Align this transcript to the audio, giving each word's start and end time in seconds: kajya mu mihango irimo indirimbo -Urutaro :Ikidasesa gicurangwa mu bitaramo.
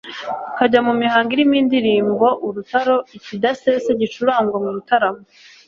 kajya 0.57 0.79
mu 0.87 0.93
mihango 1.01 1.29
irimo 1.35 1.55
indirimbo 1.61 2.25
-Urutaro 2.35 2.95
:Ikidasesa 3.17 3.89
gicurangwa 3.99 4.57
mu 4.63 4.71
bitaramo. 4.77 5.23